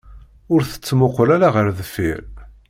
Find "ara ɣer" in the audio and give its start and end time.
1.35-1.67